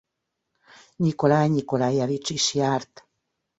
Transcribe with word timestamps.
Nyikolaj 0.97 1.47
Nyikolajevics 1.49 2.29
is 2.29 2.53
járt. 2.53 3.07